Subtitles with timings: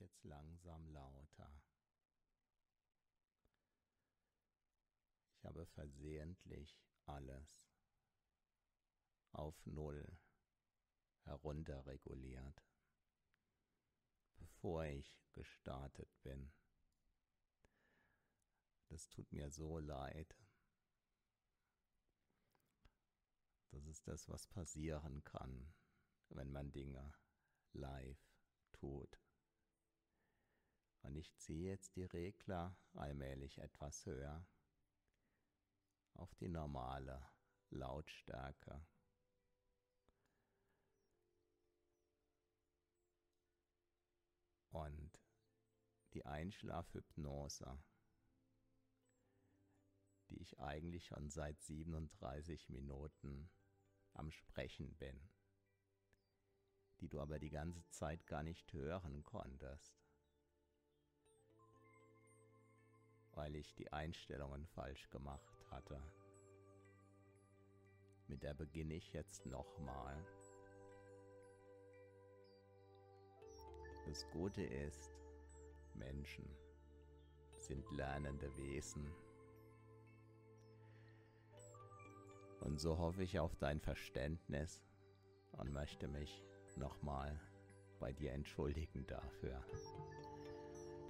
[0.00, 1.62] jetzt langsam lauter.
[5.36, 7.60] Ich habe versehentlich alles
[9.32, 10.18] auf Null
[11.24, 12.62] herunterreguliert,
[14.36, 16.52] bevor ich gestartet bin.
[18.88, 20.36] Das tut mir so leid.
[23.70, 25.74] Das ist das, was passieren kann,
[26.30, 27.12] wenn man Dinge
[27.72, 28.18] live
[28.72, 29.20] tut.
[31.06, 34.44] Und ich ziehe jetzt die Regler allmählich etwas höher
[36.14, 37.24] auf die normale
[37.70, 38.84] Lautstärke.
[44.70, 45.22] Und
[46.12, 47.78] die Einschlafhypnose,
[50.28, 53.48] die ich eigentlich schon seit 37 Minuten
[54.14, 55.30] am Sprechen bin,
[56.98, 60.05] die du aber die ganze Zeit gar nicht hören konntest,
[63.36, 66.02] weil ich die Einstellungen falsch gemacht hatte.
[68.28, 70.16] Mit der beginne ich jetzt nochmal.
[74.06, 75.14] Das Gute ist,
[75.94, 76.48] Menschen
[77.58, 79.06] sind lernende Wesen.
[82.60, 84.82] Und so hoffe ich auf dein Verständnis
[85.52, 86.42] und möchte mich
[86.76, 87.38] nochmal
[88.00, 89.62] bei dir entschuldigen dafür,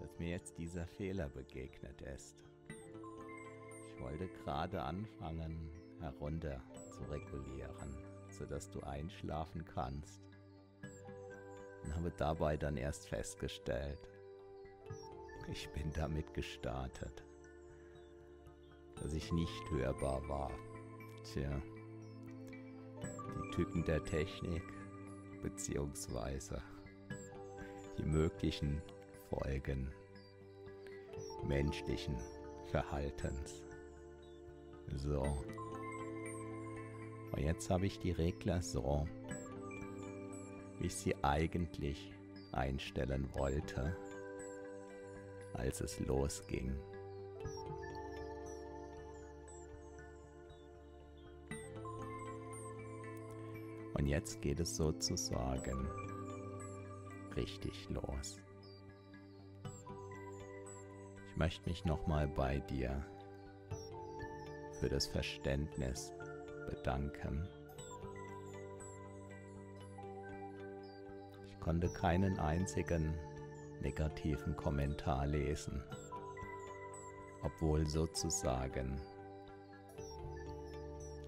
[0.00, 2.36] dass mir jetzt dieser Fehler begegnet ist.
[2.68, 5.70] Ich wollte gerade anfangen,
[6.00, 7.96] herunter zu regulieren,
[8.30, 10.20] sodass du einschlafen kannst
[11.86, 13.98] und habe dabei dann erst festgestellt,
[15.50, 17.24] ich bin damit gestartet,
[18.96, 20.50] dass ich nicht hörbar war.
[21.22, 21.62] Tja,
[23.02, 24.62] die Tücken der Technik
[25.42, 26.60] beziehungsweise
[27.98, 28.82] die möglichen
[29.36, 29.92] Folgen
[31.46, 32.16] menschlichen
[32.70, 33.62] Verhaltens.
[34.94, 35.22] So.
[37.32, 39.06] Und jetzt habe ich die Regler so,
[40.78, 42.12] wie ich sie eigentlich
[42.52, 43.94] einstellen wollte,
[45.52, 46.74] als es losging.
[53.94, 55.88] Und jetzt geht es sozusagen
[57.34, 58.40] richtig los.
[61.36, 63.04] Ich möchte mich nochmal bei dir
[64.80, 66.10] für das Verständnis
[66.66, 67.46] bedanken.
[71.46, 73.14] Ich konnte keinen einzigen
[73.82, 75.82] negativen Kommentar lesen,
[77.42, 78.98] obwohl sozusagen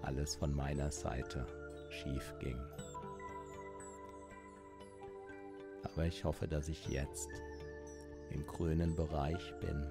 [0.01, 1.45] alles von meiner Seite
[1.91, 2.59] schief ging.
[5.83, 7.29] Aber ich hoffe, dass ich jetzt
[8.31, 9.87] im grünen Bereich bin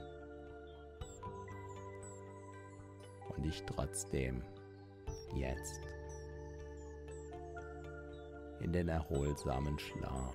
[3.48, 4.42] und ich trotzdem
[5.34, 5.80] jetzt
[8.60, 10.34] in den erholsamen Schlaf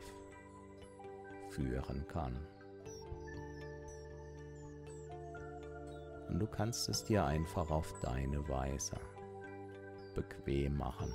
[1.49, 2.35] führen kann.
[6.29, 8.95] Und du kannst es dir einfach auf deine Weise
[10.15, 11.13] bequem machen.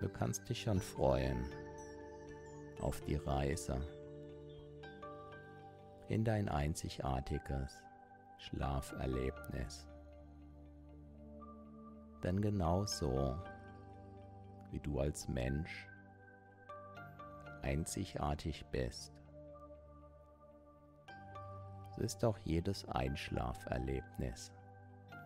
[0.00, 1.46] Du kannst dich schon freuen
[2.80, 3.80] auf die Reise
[6.08, 7.82] in dein einzigartiges
[8.38, 9.88] Schlaferlebnis.
[12.22, 13.36] Denn genau so
[14.70, 15.88] wie du als Mensch
[17.62, 19.12] einzigartig bist,
[21.96, 24.52] so ist auch jedes Einschlaferlebnis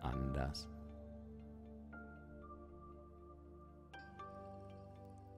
[0.01, 0.69] anders.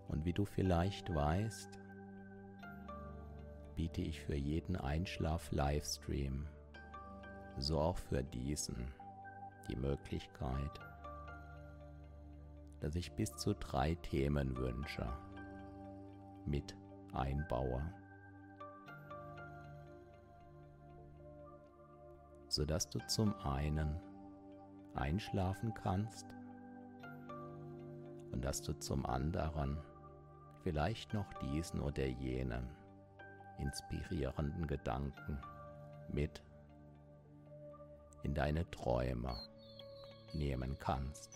[0.08, 1.80] Und wie du vielleicht weißt,
[3.76, 6.48] biete ich für jeden Einschlaf-Livestream,
[7.58, 8.94] so auch für diesen,
[9.68, 10.80] die Möglichkeit,
[12.80, 15.08] dass ich bis zu drei Themenwünsche
[16.46, 16.76] mit
[17.14, 17.82] einbaue,
[22.48, 24.00] sodass du zum einen
[24.94, 26.28] einschlafen kannst
[28.32, 29.78] und dass du zum anderen
[30.64, 32.68] vielleicht noch diesen oder jenen
[33.60, 35.40] inspirierenden Gedanken
[36.10, 36.42] mit
[38.24, 39.36] in deine Träume
[40.34, 41.30] nehmen kannst.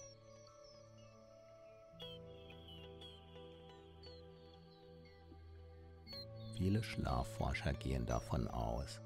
[6.58, 9.00] Viele Schlafforscher gehen davon aus,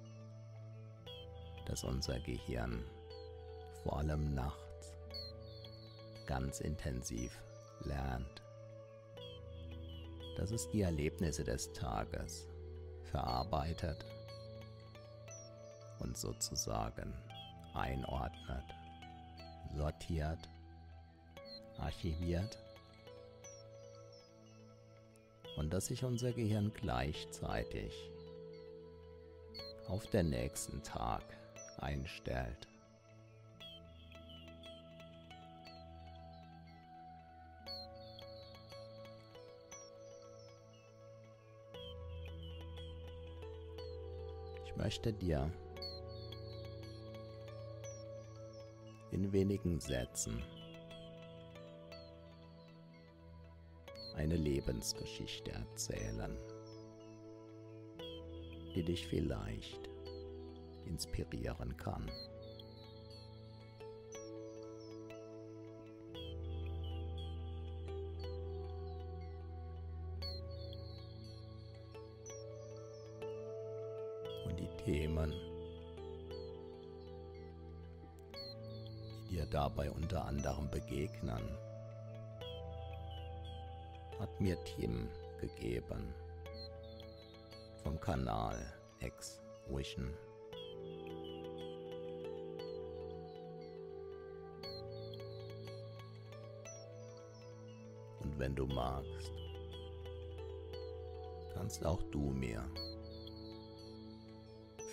[1.65, 2.81] dass unser Gehirn
[3.83, 4.93] vor allem nachts
[6.27, 7.37] ganz intensiv
[7.83, 8.41] lernt,
[10.37, 12.47] dass es die Erlebnisse des Tages
[13.11, 14.05] verarbeitet
[15.99, 17.13] und sozusagen
[17.73, 18.65] einordnet,
[19.75, 20.49] sortiert,
[21.77, 22.57] archiviert
[25.57, 27.93] und dass sich unser Gehirn gleichzeitig
[29.87, 31.23] auf den nächsten Tag
[31.77, 32.70] einstellt.
[44.81, 45.51] Möchte dir
[49.11, 50.41] in wenigen Sätzen
[54.15, 56.35] eine Lebensgeschichte erzählen,
[58.73, 59.87] die dich vielleicht
[60.87, 62.09] inspirieren kann.
[74.85, 75.33] Themen,
[79.29, 81.41] die dir dabei unter anderem begegnen,
[84.19, 85.07] hat mir Tim
[85.39, 86.13] gegeben
[87.83, 88.57] vom Kanal
[88.99, 90.13] X Vision.
[98.19, 99.31] Und wenn du magst,
[101.53, 102.63] kannst auch du mir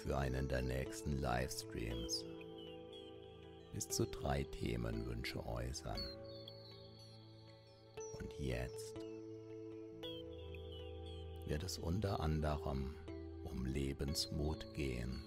[0.08, 2.24] für einen der nächsten Livestreams
[3.74, 6.00] bis zu drei Themenwünsche äußern.
[8.18, 8.94] Und jetzt
[11.44, 12.94] wird es unter anderem
[13.44, 15.22] um Lebensmut gehen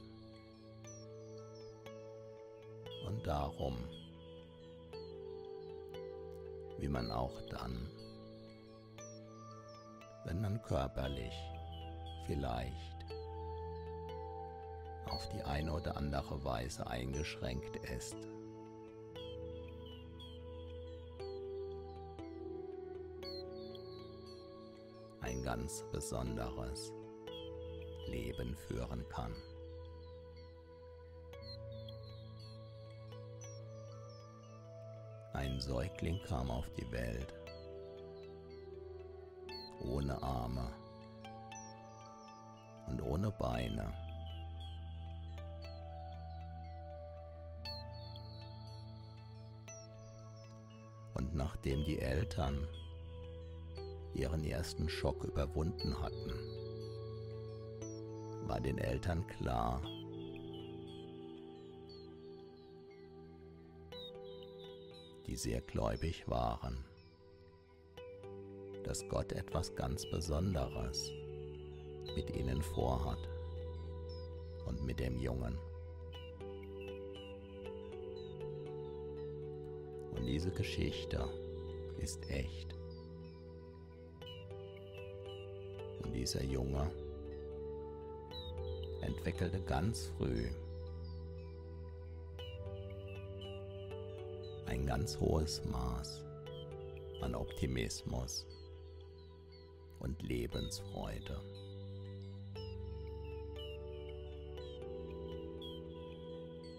[3.06, 3.78] und darum,
[6.80, 7.88] wie man auch dann,
[10.26, 11.36] wenn man körperlich
[12.26, 12.92] vielleicht
[15.10, 18.16] auf die eine oder andere Weise eingeschränkt ist,
[25.22, 26.92] ein ganz besonderes
[28.08, 29.36] Leben führen kann.
[35.34, 37.34] Ein Säugling kam auf die Welt,
[39.80, 40.68] ohne Arme
[42.88, 43.94] und ohne Beine.
[51.32, 52.68] Und nachdem die Eltern
[54.14, 56.34] ihren ersten Schock überwunden hatten,
[58.48, 59.82] war den Eltern klar,
[65.26, 66.84] die sehr gläubig waren,
[68.84, 71.12] dass Gott etwas ganz Besonderes
[72.14, 73.30] mit ihnen vorhat
[74.66, 75.58] und mit dem Jungen.
[80.42, 81.30] Diese Geschichte
[82.00, 82.74] ist echt.
[86.02, 86.90] Und dieser Junge
[89.02, 90.48] entwickelte ganz früh
[94.66, 96.24] ein ganz hohes Maß
[97.22, 98.48] an Optimismus
[100.00, 101.40] und Lebensfreude.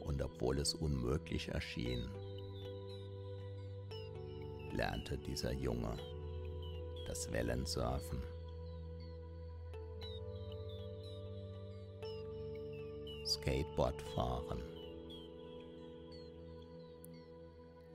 [0.00, 2.08] Und obwohl es unmöglich erschien,
[4.72, 5.96] lernte dieser Junge
[7.06, 8.22] das Wellensurfen.
[13.26, 14.62] Skateboard fahren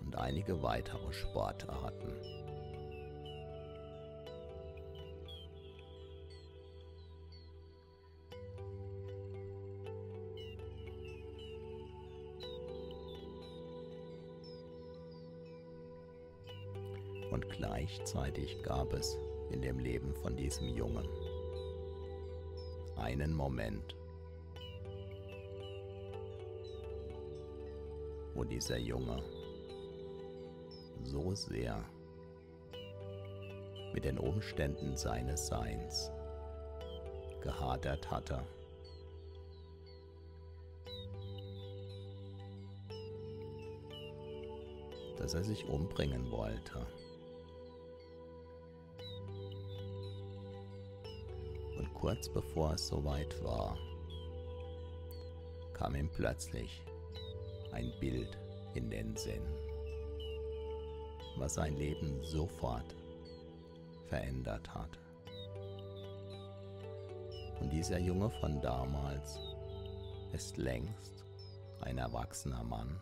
[0.02, 2.47] und einige weitere Sportarten.
[17.58, 19.18] Gleichzeitig gab es
[19.52, 21.08] in dem Leben von diesem Jungen
[22.96, 23.96] einen Moment,
[28.34, 29.22] wo dieser Junge
[31.04, 31.84] so sehr
[33.94, 36.12] mit den Umständen seines Seins
[37.42, 38.44] gehadert hatte.
[45.18, 46.86] dass er sich umbringen wollte.
[51.98, 53.76] Kurz bevor es soweit war,
[55.74, 56.84] kam ihm plötzlich
[57.72, 58.38] ein Bild
[58.76, 59.42] in den Sinn,
[61.38, 62.96] was sein Leben sofort
[64.10, 65.00] verändert hat.
[67.60, 69.40] Und dieser Junge von damals
[70.34, 71.26] ist längst
[71.82, 73.00] ein erwachsener Mann,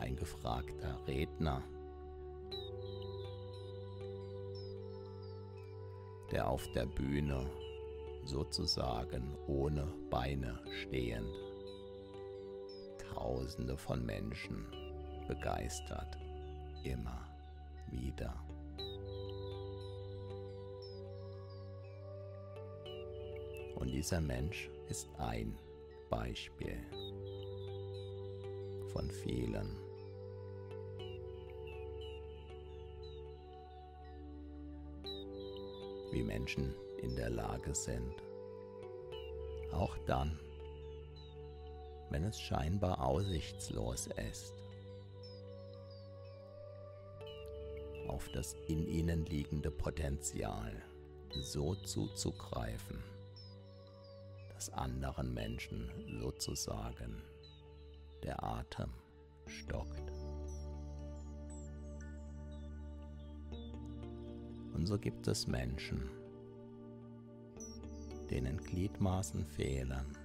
[0.00, 1.62] ein gefragter Redner,
[6.30, 7.50] der auf der Bühne
[8.24, 11.34] sozusagen ohne Beine stehend
[13.12, 14.64] Tausende von Menschen
[15.26, 16.16] begeistert,
[16.84, 17.26] immer
[17.90, 18.34] wieder.
[23.74, 25.58] Und dieser Mensch ist ein
[26.08, 26.78] Beispiel
[28.92, 29.89] von vielen.
[36.10, 38.14] Wie Menschen in der Lage sind,
[39.72, 40.38] auch dann,
[42.10, 44.54] wenn es scheinbar aussichtslos ist,
[48.08, 50.72] auf das in ihnen liegende Potenzial
[51.32, 53.02] so zuzugreifen,
[54.52, 55.90] dass anderen Menschen
[56.20, 57.22] sozusagen
[58.24, 58.90] der Atem
[59.46, 60.09] stockt.
[64.80, 66.00] Und so gibt es Menschen,
[68.30, 70.16] denen Gliedmaßen fehlen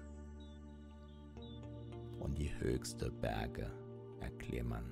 [2.22, 3.70] und die höchste Berge
[4.22, 4.86] erklimmen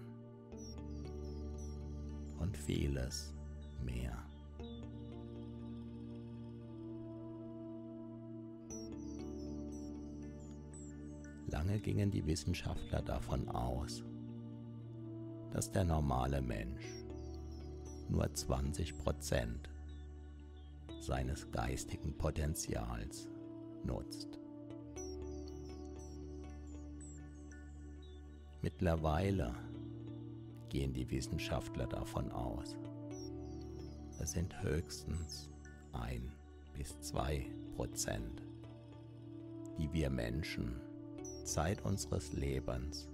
[2.41, 3.33] und vieles
[3.81, 4.21] mehr.
[11.47, 14.03] Lange gingen die Wissenschaftler davon aus,
[15.53, 17.02] dass der normale Mensch
[18.13, 19.69] nur 20 Prozent
[21.01, 23.27] seines geistigen Potenzials
[23.83, 24.39] nutzt.
[28.61, 29.55] Mittlerweile
[30.69, 32.77] gehen die Wissenschaftler davon aus,
[34.19, 35.49] es sind höchstens
[35.91, 36.31] ein
[36.77, 38.43] bis zwei Prozent,
[39.77, 40.79] die wir Menschen
[41.43, 43.09] Zeit unseres Lebens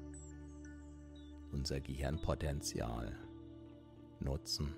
[1.51, 3.17] unser Gehirnpotenzial
[4.19, 4.75] nutzen,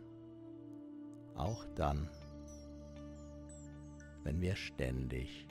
[1.41, 2.07] auch dann,
[4.23, 5.47] wenn wir ständig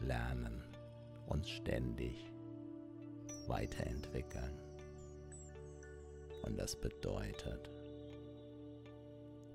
[0.00, 0.62] lernen,
[1.26, 2.32] uns ständig
[3.48, 4.56] weiterentwickeln.
[6.42, 7.70] Und das bedeutet,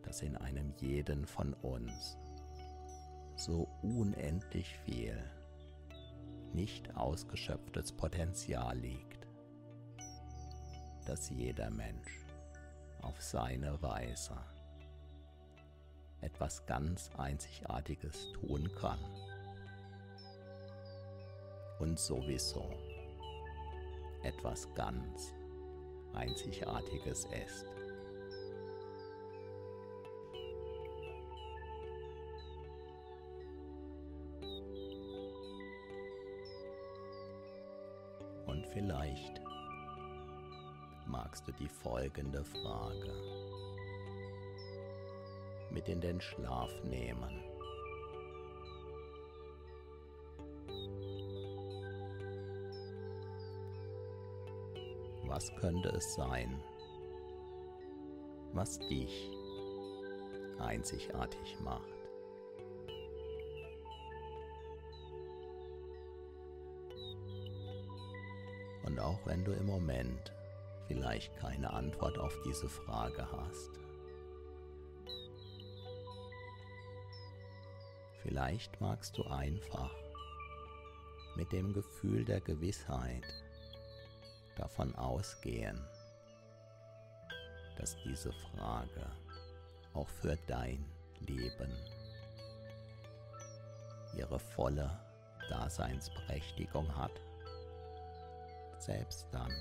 [0.04, 2.18] dass in einem jeden von uns
[3.38, 5.18] so unendlich viel
[6.54, 9.28] nicht ausgeschöpftes Potenzial liegt,
[11.06, 12.26] dass jeder Mensch
[13.02, 14.36] auf seine Weise
[16.26, 19.00] etwas ganz Einzigartiges tun kann.
[21.80, 22.68] Und sowieso
[24.24, 25.34] etwas ganz
[26.14, 27.66] Einzigartiges ist.
[38.48, 39.42] Und vielleicht
[41.06, 43.55] magst du die folgende Frage
[45.76, 47.44] mit in den Schlaf nehmen.
[55.28, 56.64] Was könnte es sein,
[58.54, 59.30] was dich
[60.60, 61.94] einzigartig macht?
[68.84, 70.32] Und auch wenn du im Moment
[70.88, 73.85] vielleicht keine Antwort auf diese Frage hast,
[78.36, 79.92] vielleicht magst du einfach
[81.38, 83.24] mit dem Gefühl der Gewissheit
[84.58, 85.80] davon ausgehen,
[87.78, 89.10] dass diese Frage
[89.94, 90.84] auch für dein
[91.22, 91.72] Leben
[94.18, 94.92] ihre volle
[95.50, 97.22] Daseinsberechtigung hat,
[98.80, 99.54] selbst dann,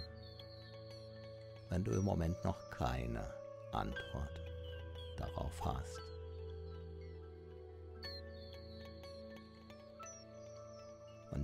[1.69, 3.23] wenn du im Moment noch keine
[3.71, 4.40] Antwort
[5.16, 6.13] darauf hast.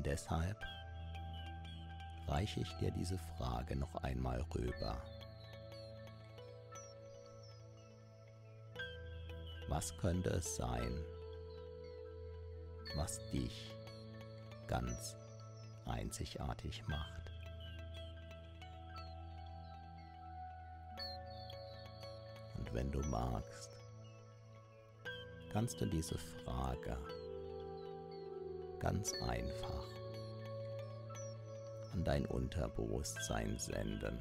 [0.00, 0.56] Und deshalb
[2.26, 4.96] reiche ich dir diese Frage noch einmal rüber.
[9.68, 11.04] Was könnte es sein,
[12.96, 13.76] was dich
[14.68, 15.18] ganz
[15.84, 17.30] einzigartig macht?
[22.56, 23.70] Und wenn du magst,
[25.52, 26.96] kannst du diese Frage
[28.80, 29.86] ganz einfach
[31.92, 34.18] an dein Unterbewusstsein senden.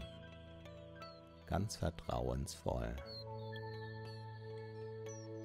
[1.47, 2.95] Ganz vertrauensvoll,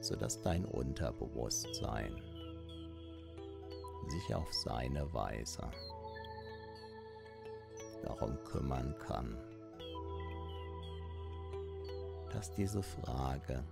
[0.00, 2.20] sodass dein Unterbewusstsein
[4.08, 5.70] sich auf seine Weise
[8.02, 9.36] darum kümmern kann,
[12.32, 13.64] dass diese Frage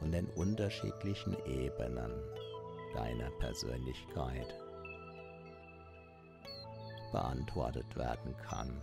[0.00, 2.10] von den unterschiedlichen Ebenen
[2.94, 4.54] deiner Persönlichkeit
[7.12, 8.80] beantwortet werden kann.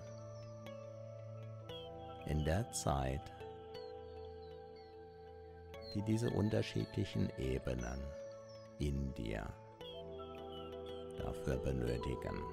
[2.26, 3.22] In der Zeit,
[5.96, 8.04] die diese unterschiedlichen Ebenen
[8.80, 9.48] in dir
[11.18, 12.44] dafür benötigen.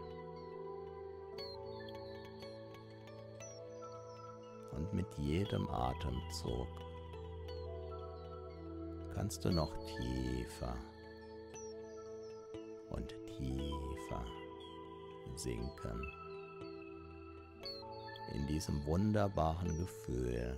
[4.72, 6.68] Und mit jedem Atemzug
[9.14, 10.76] kannst du noch tiefer
[12.94, 14.24] und tiefer
[15.36, 16.06] sinken
[18.34, 20.56] in diesem wunderbaren Gefühl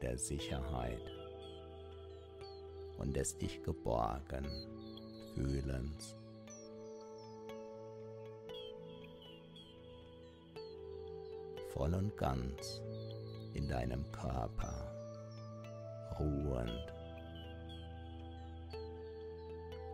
[0.00, 1.00] der Sicherheit
[2.98, 4.46] und des dich geborgen
[5.34, 6.16] Fühlens.
[11.72, 12.82] Voll und ganz
[13.54, 14.92] in deinem Körper
[16.18, 16.92] ruhend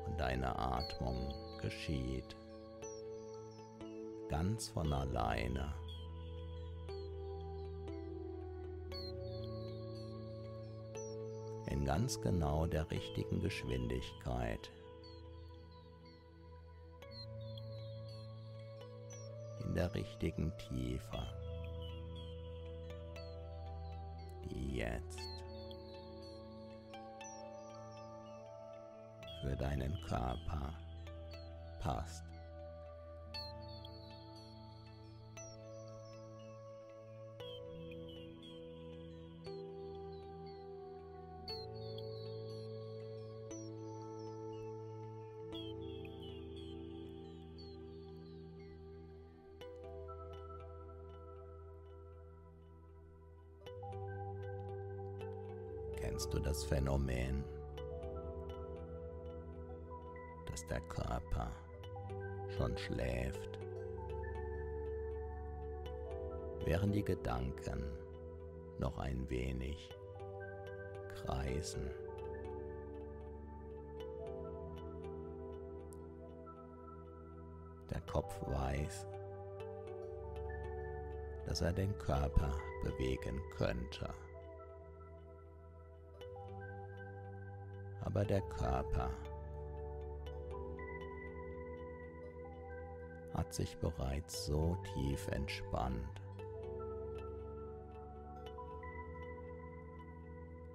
[0.07, 2.37] und deine Atmung geschieht
[4.29, 5.75] ganz von alleine.
[11.67, 14.71] In ganz genau der richtigen Geschwindigkeit.
[19.65, 21.27] In der richtigen Tiefe.
[24.45, 25.19] Die jetzt
[29.43, 30.73] für deinen Körper
[31.79, 32.25] passt.
[56.01, 57.45] Kennst du das Phänomen,
[60.47, 61.53] dass der Körper
[62.59, 63.59] schon schläft,
[66.65, 67.85] während die Gedanken
[68.79, 69.89] noch ein wenig
[71.15, 71.89] kreisen?
[77.91, 79.07] Der Kopf weiß,
[81.47, 84.13] dass er den Körper bewegen könnte.
[88.09, 89.11] aber der Körper
[93.49, 96.21] hat sich bereits so tief entspannt,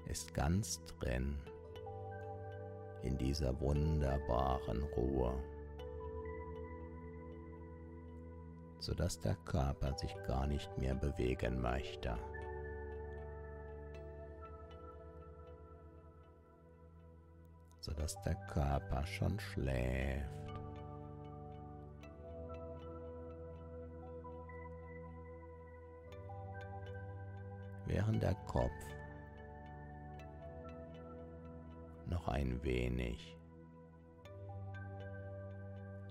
[0.07, 1.38] ist ganz drin
[3.03, 5.36] in dieser wunderbaren Ruhe,
[8.79, 12.17] sodass der Körper sich gar nicht mehr bewegen möchte.
[17.81, 20.52] sodass der Körper schon schläft.
[27.93, 28.71] Während der Kopf.
[32.08, 33.38] Noch ein wenig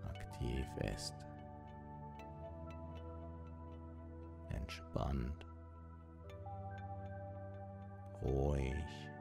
[0.09, 0.64] aktiv
[0.95, 1.14] ist,
[4.51, 5.45] entspannt,
[8.23, 9.12] ruhig.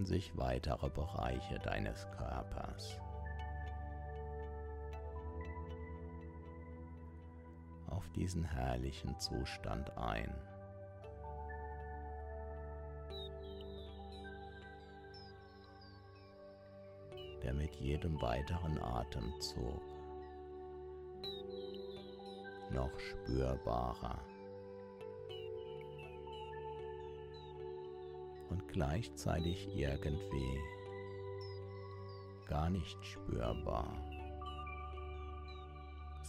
[0.00, 2.96] Stellen sich weitere Bereiche deines Körpers
[7.88, 10.32] auf diesen herrlichen Zustand ein.
[17.42, 19.80] der mit jedem weiteren Atemzug
[22.70, 24.18] noch spürbarer
[28.50, 30.60] und gleichzeitig irgendwie
[32.48, 33.96] gar nicht spürbar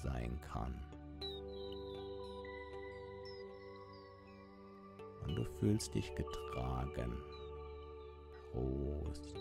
[0.03, 0.73] sein kann.
[5.23, 7.17] Und du fühlst dich getragen,
[8.53, 9.35] ruhst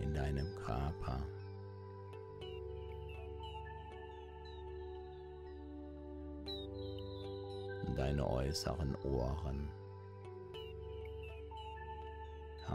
[0.00, 1.20] in deinem Körper.
[7.96, 9.68] Deine äußeren Ohren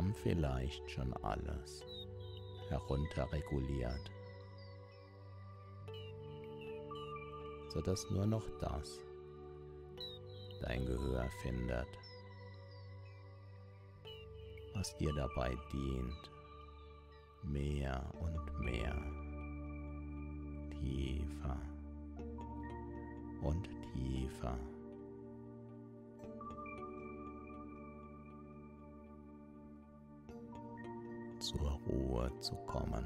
[0.06, 1.84] haben vielleicht schon alles
[2.70, 4.12] herunterreguliert,
[7.74, 9.02] sodass nur noch das
[10.62, 11.88] dein Gehör findet,
[14.76, 16.32] was dir dabei dient,
[17.42, 18.96] mehr und mehr,
[20.70, 21.58] tiefer
[23.42, 24.75] und tiefer.
[31.56, 33.06] Zur Ruhe zu kommen.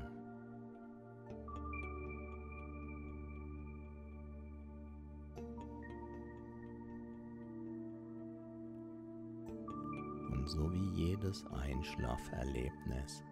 [10.31, 13.23] Und so wie jedes Einschlaferlebnis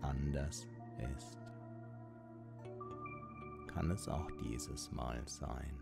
[0.00, 0.66] anders
[1.16, 1.38] ist,
[3.66, 5.81] kann es auch dieses Mal sein.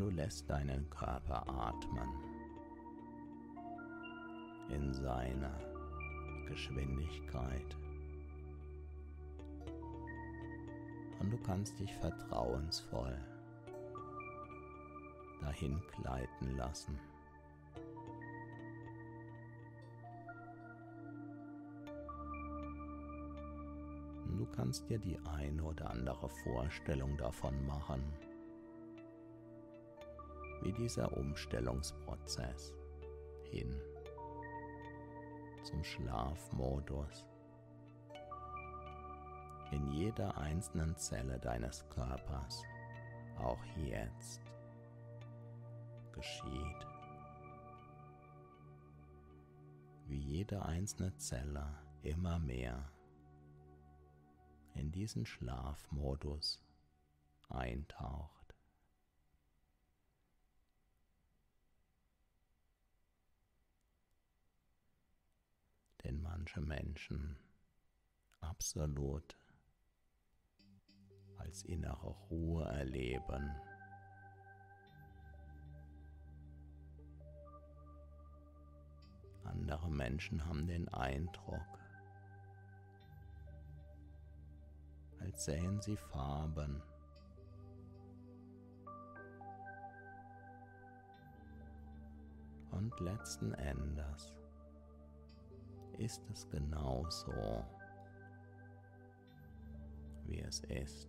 [0.00, 2.08] Du lässt deinen Körper atmen
[4.70, 5.60] in seiner
[6.48, 7.76] Geschwindigkeit.
[11.18, 13.14] Und du kannst dich vertrauensvoll
[15.42, 16.98] dahin gleiten lassen.
[24.24, 28.02] Und du kannst dir die eine oder andere Vorstellung davon machen,
[30.62, 32.74] wie dieser Umstellungsprozess
[33.50, 33.80] hin
[35.62, 37.26] zum Schlafmodus
[39.72, 42.62] in jeder einzelnen Zelle deines Körpers
[43.38, 44.40] auch jetzt
[46.12, 46.86] geschieht.
[50.06, 52.90] Wie jede einzelne Zelle immer mehr
[54.74, 56.62] in diesen Schlafmodus
[57.48, 58.39] eintaucht.
[66.10, 67.36] Den manche Menschen
[68.40, 69.36] absolut
[71.36, 73.54] als innere Ruhe erleben.
[79.44, 81.78] Andere Menschen haben den Eindruck,
[85.20, 86.82] als sähen sie Farben.
[92.72, 94.39] Und letzten Endes
[95.98, 97.64] ist es genauso,
[100.24, 101.08] wie es ist.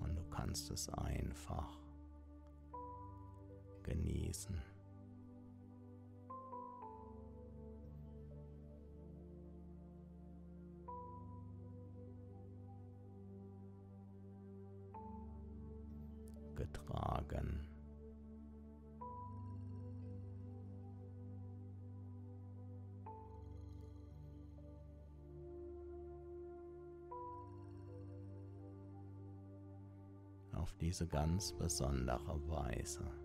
[0.00, 1.78] Und du kannst es einfach
[3.82, 4.73] genießen.
[16.54, 17.60] Getragen.
[30.52, 33.23] Auf diese ganz besondere Weise.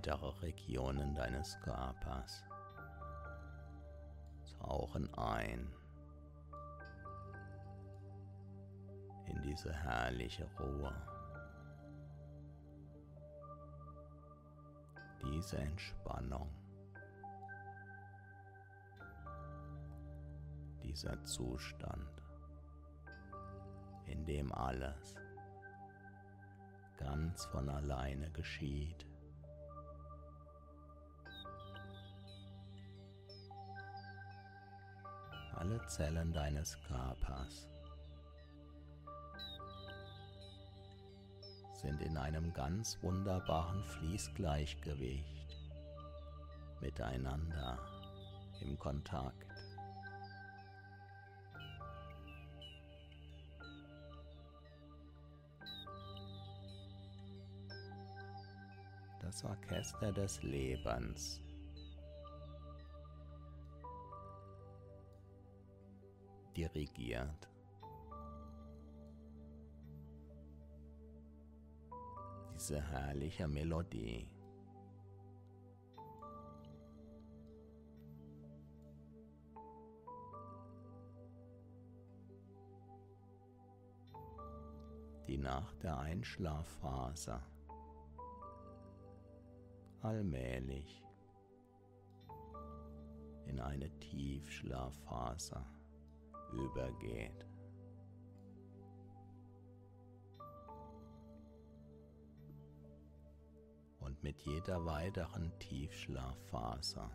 [0.00, 2.42] Weitere Regionen deines Körpers.
[4.58, 5.70] Tauchen ein
[9.26, 10.92] in diese herrliche Ruhe,
[15.22, 16.48] diese Entspannung,
[20.82, 22.22] dieser Zustand,
[24.06, 25.14] in dem alles
[26.96, 29.09] ganz von alleine geschieht.
[35.60, 37.68] Alle Zellen deines Körpers
[41.74, 45.58] sind in einem ganz wunderbaren Fließgleichgewicht
[46.80, 47.78] miteinander
[48.62, 49.46] im Kontakt.
[59.20, 61.42] Das Orchester des Lebens
[66.60, 67.48] dirigiert.
[72.54, 74.28] Diese herrliche Melodie.
[85.26, 87.40] die nach der Einschlafphase
[90.02, 91.04] allmählich
[93.46, 95.64] in eine Tiefschlafphase
[96.52, 97.46] übergeht.
[104.00, 107.08] Und mit jeder weiteren Tiefschlafphase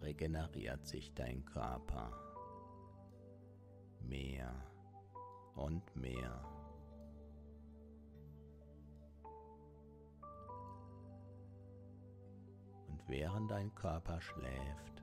[0.00, 2.10] regeneriert sich dein Körper
[4.00, 4.54] mehr
[5.54, 6.44] und mehr.
[12.88, 14.99] Und während dein Körper schläft,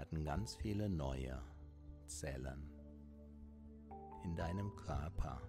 [0.00, 1.38] werden ganz viele neue
[2.06, 2.70] Zellen
[4.24, 5.42] in deinem Körper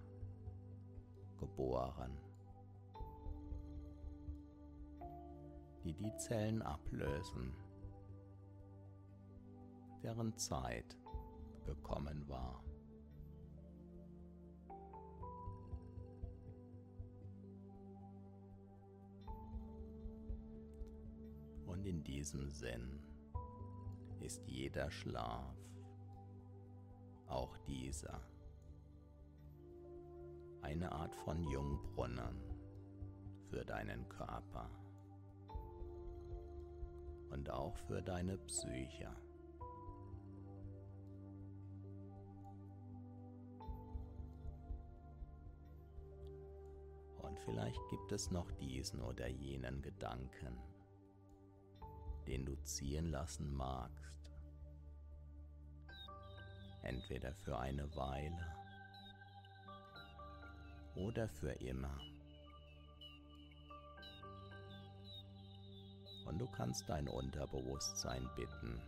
[1.38, 2.18] geboren,
[5.82, 7.54] die die Zellen ablösen,
[10.02, 10.98] deren Zeit
[11.64, 12.62] gekommen war.
[21.64, 23.11] Und in diesem Sinn
[24.22, 25.54] ist jeder Schlaf,
[27.26, 28.20] auch dieser,
[30.60, 32.40] eine Art von Jungbrunnen
[33.50, 34.70] für deinen Körper
[37.30, 39.10] und auch für deine Psyche.
[47.22, 50.58] Und vielleicht gibt es noch diesen oder jenen Gedanken,
[52.26, 54.30] den du ziehen lassen magst.
[56.82, 58.56] Entweder für eine Weile
[60.94, 61.98] oder für immer.
[66.26, 68.80] Und du kannst dein Unterbewusstsein bitten,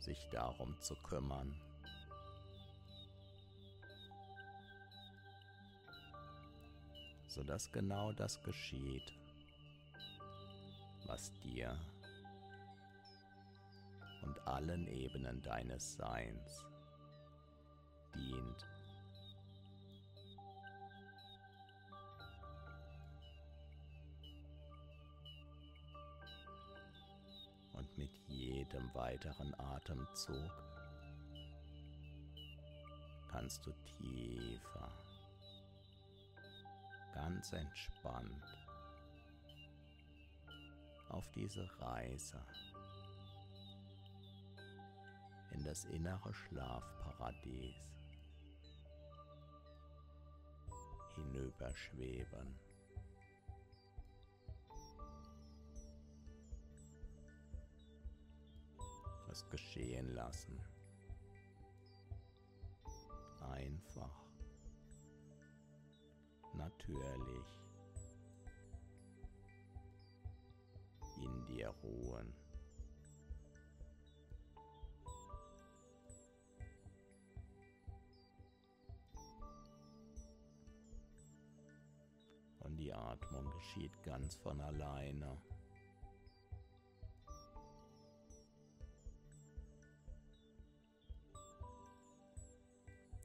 [0.00, 1.54] sich darum zu kümmern.
[7.32, 9.14] sodass genau das geschieht,
[11.12, 11.78] was dir
[14.22, 16.64] und allen Ebenen deines Seins
[18.14, 18.66] dient.
[27.74, 30.50] Und mit jedem weiteren Atemzug
[33.30, 34.88] kannst du tiefer,
[37.12, 38.61] ganz entspannt
[41.12, 42.44] auf diese Reise
[45.52, 47.76] in das innere Schlafparadies
[51.14, 52.58] hinüberschweben.
[59.30, 60.58] Es geschehen lassen.
[63.40, 64.26] Einfach.
[66.54, 67.61] Natürlich.
[71.52, 72.32] Dir ruhen.
[82.60, 85.36] Und die Atmung geschieht ganz von alleine.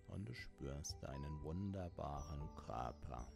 [0.08, 3.28] Und du spürst deinen wunderbaren Körper.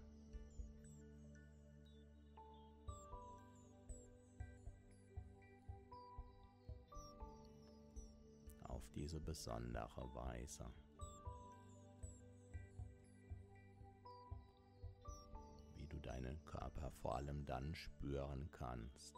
[8.82, 10.66] Auf diese besondere Weise.
[15.76, 19.16] Wie du deinen Körper vor allem dann spüren kannst,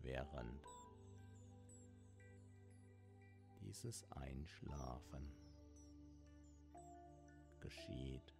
[0.00, 0.66] während
[3.62, 5.32] dieses Einschlafen
[7.60, 8.39] geschieht.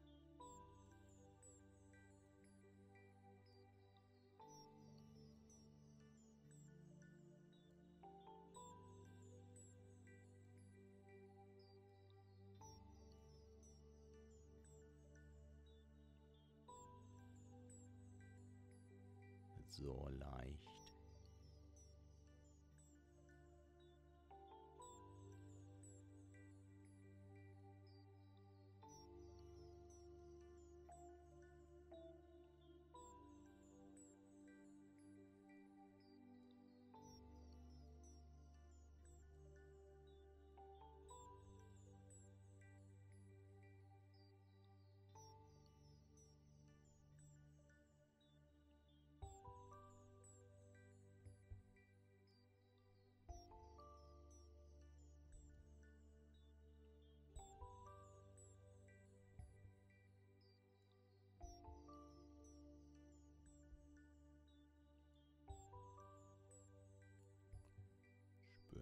[19.91, 20.70] So leicht.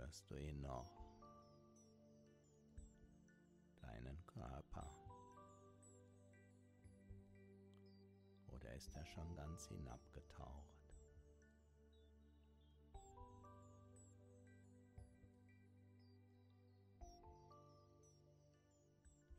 [0.09, 0.91] Spürst du ihn noch?
[3.83, 4.91] Deinen Körper?
[8.47, 10.95] Oder ist er schon ganz hinabgetaucht?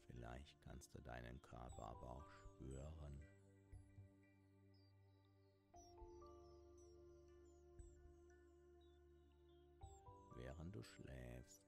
[0.05, 3.28] Vielleicht kannst du deinen Körper aber auch spüren.
[10.79, 11.65] Du schläfst.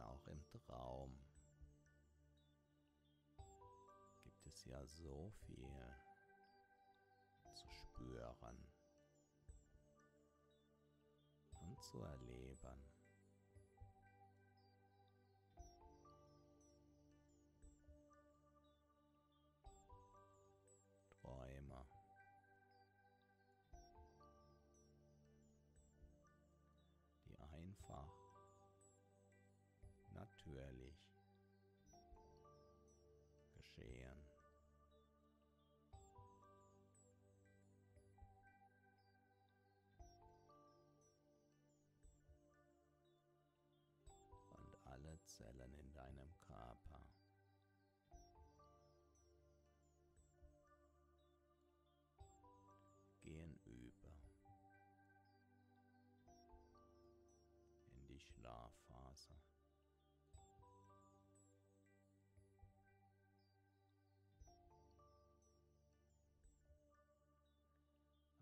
[0.00, 1.18] Auch im Traum
[4.24, 5.94] gibt es ja so viel
[7.52, 8.72] zu spüren
[11.60, 12.97] und zu erleben.
[45.28, 47.02] Zellen in deinem Körper
[53.20, 54.08] gehen über
[57.92, 59.34] in die Schlafphase.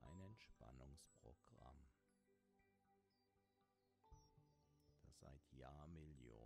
[0.03, 1.91] Ein Entspannungsprogramm,
[5.03, 6.45] das seit Jahrmillionen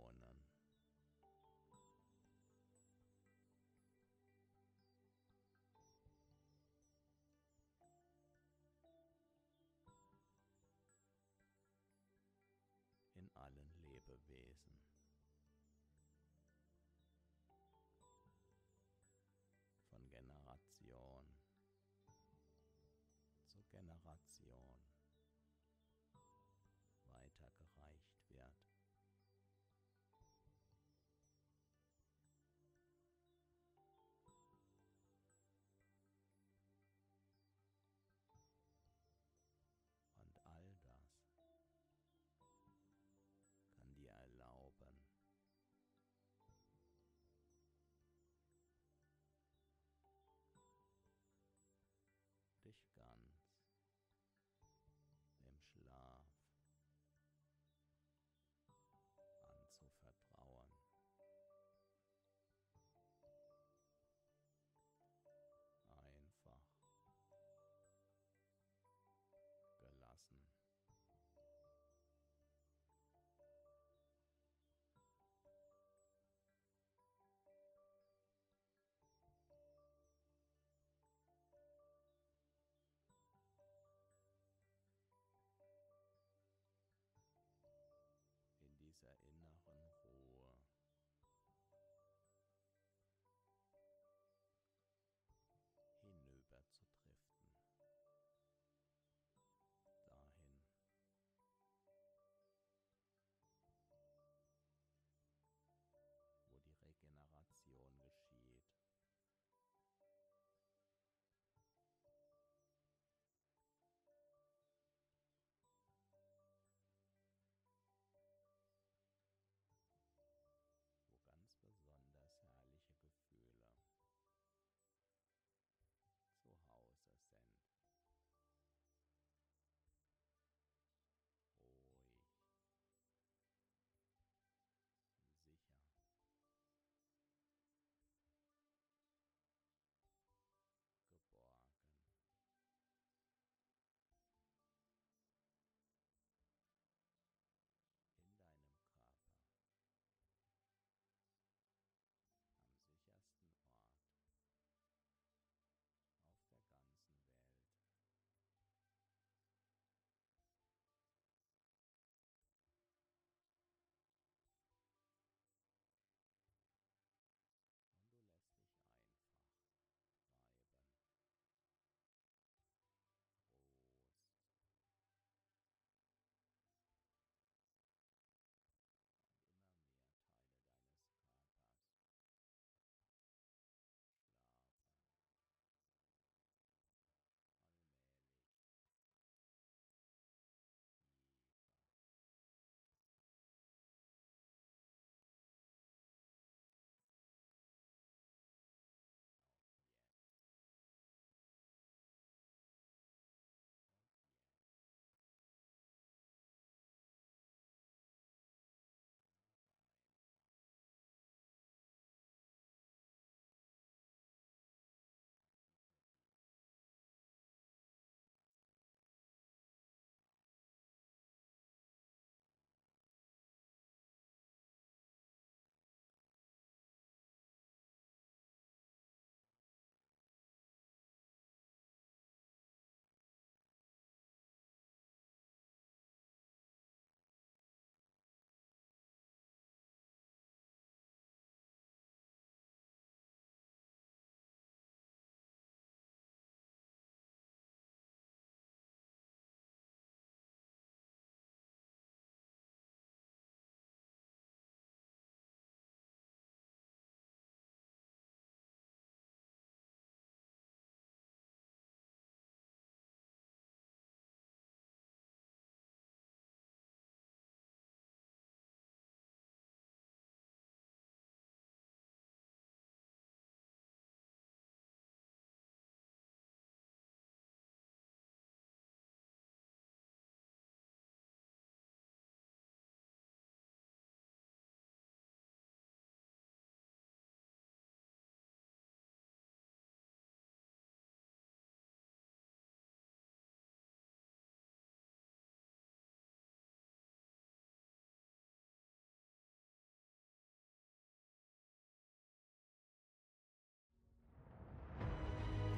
[24.03, 24.90] Generation